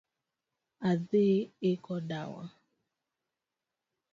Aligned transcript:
Adhi 0.89 1.27
iko 1.71 1.95
dawa 2.09 2.43